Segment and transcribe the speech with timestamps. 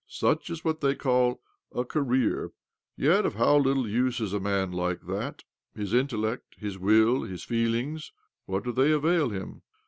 [0.07, 2.53] Such is what they call' a career'
[2.97, 5.43] 1 Yjet of how little use is a man like that
[5.73, 8.11] 1 His intellect, his will, his feelings—
[8.47, 9.61] what doi they avail him?